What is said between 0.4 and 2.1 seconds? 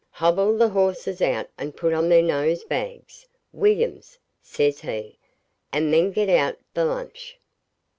the horses out and put on